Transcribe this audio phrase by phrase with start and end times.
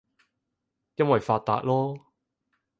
[0.95, 2.01] 因爲發達囉